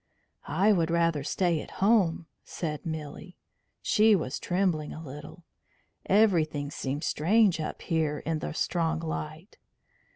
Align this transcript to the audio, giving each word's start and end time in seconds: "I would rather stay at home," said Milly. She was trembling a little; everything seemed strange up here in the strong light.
"I 0.47 0.71
would 0.71 0.89
rather 0.89 1.23
stay 1.23 1.61
at 1.61 1.69
home," 1.77 2.25
said 2.43 2.87
Milly. 2.87 3.37
She 3.83 4.15
was 4.15 4.39
trembling 4.39 4.91
a 4.91 4.99
little; 5.03 5.43
everything 6.07 6.71
seemed 6.71 7.03
strange 7.03 7.59
up 7.59 7.83
here 7.83 8.17
in 8.25 8.39
the 8.39 8.51
strong 8.53 8.99
light. 9.01 9.59